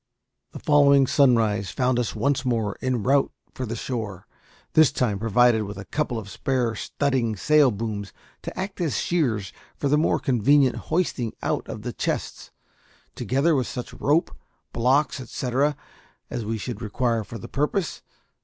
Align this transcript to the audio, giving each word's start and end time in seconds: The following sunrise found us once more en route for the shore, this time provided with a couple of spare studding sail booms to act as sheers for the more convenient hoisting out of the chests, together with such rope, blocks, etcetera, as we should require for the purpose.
The 0.53 0.57
following 0.57 1.05
sunrise 1.05 1.69
found 1.69 1.99
us 1.99 2.15
once 2.15 2.43
more 2.43 2.75
en 2.81 3.03
route 3.03 3.31
for 3.53 3.67
the 3.67 3.75
shore, 3.75 4.25
this 4.73 4.91
time 4.91 5.19
provided 5.19 5.61
with 5.65 5.77
a 5.77 5.85
couple 5.85 6.17
of 6.17 6.27
spare 6.27 6.73
studding 6.73 7.35
sail 7.35 7.69
booms 7.69 8.11
to 8.41 8.59
act 8.59 8.81
as 8.81 8.97
sheers 8.97 9.53
for 9.77 9.89
the 9.89 9.99
more 9.99 10.17
convenient 10.19 10.77
hoisting 10.89 11.33
out 11.43 11.67
of 11.69 11.83
the 11.83 11.93
chests, 11.93 12.49
together 13.13 13.53
with 13.55 13.67
such 13.67 13.93
rope, 13.93 14.31
blocks, 14.73 15.19
etcetera, 15.19 15.75
as 16.31 16.43
we 16.45 16.57
should 16.57 16.81
require 16.81 17.23
for 17.23 17.37
the 17.37 17.47
purpose. 17.47 18.01